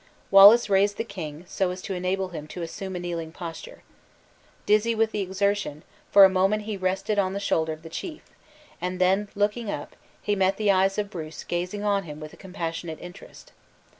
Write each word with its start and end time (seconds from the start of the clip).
Wallace 0.31 0.67
raised 0.67 0.97
the 0.97 1.03
king, 1.03 1.45
so 1.47 1.69
as 1.69 1.79
to 1.83 1.93
enable 1.93 2.29
him 2.29 2.47
to 2.47 2.63
assume 2.63 2.95
a 2.95 2.99
kneeling 2.99 3.31
posture. 3.31 3.83
Dizzy 4.65 4.95
with 4.95 5.11
the 5.11 5.21
exertion, 5.21 5.83
for 6.11 6.25
a 6.25 6.27
moment 6.27 6.63
he 6.63 6.75
rested 6.75 7.19
on 7.19 7.33
the 7.33 7.39
shoulder 7.39 7.71
of 7.71 7.83
the 7.83 7.87
chief; 7.87 8.23
and 8.81 8.97
then 8.99 9.27
looking 9.35 9.69
up, 9.69 9.95
he 10.23 10.35
met 10.35 10.57
the 10.57 10.71
eyes 10.71 10.97
of 10.97 11.11
Bruce 11.11 11.43
gazing 11.43 11.83
on 11.83 12.01
him 12.05 12.19
with 12.19 12.35
compassionate 12.39 12.97
interest. 12.99 13.51